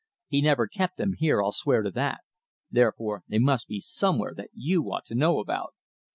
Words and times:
He 0.29 0.41
never 0.41 0.65
kept 0.67 0.97
them 0.97 1.13
here. 1.15 1.43
I'll 1.43 1.51
swear 1.51 1.83
to 1.83 1.91
that. 1.91 2.21
Therefore 2.71 3.21
they 3.27 3.37
must 3.37 3.67
be 3.67 3.79
somewhere 3.79 4.33
that 4.35 4.49
you 4.51 4.83
ought 4.85 5.05
to 5.05 5.13
know 5.13 5.37
about." 5.37 5.75